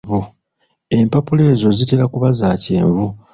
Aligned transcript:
Empapula 0.97 1.41
ezo 1.53 1.67
zitera 1.77 2.03
kuba 2.13 2.27
za 2.39 2.49
kyenvu. 2.63 3.05